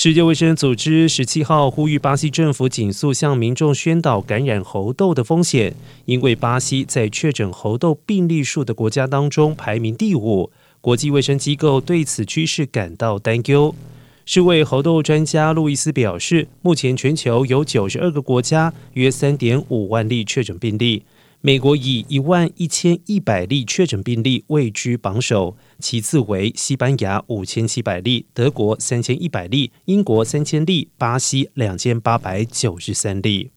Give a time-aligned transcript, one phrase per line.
[0.00, 5.74] 世界卫生组织十七号呼吁巴西政府紧速向民众宣导感染猴痘的风险，
[6.04, 10.52] 因为巴西在确诊猴痘病例数的国家当中排名第五。
[10.80, 13.74] 国际卫生机构对此趋势感到担忧。
[14.24, 21.02] 世卫猴痘专家路易斯表示，目前全球有九十二个国家，约三点五万例确诊病例。
[21.40, 33.52] 美国以一万一千一百例确诊病例位居榜首，其次为西班牙五千七百例，德国三千一百例，英国三千例，巴西两千八百九十三例。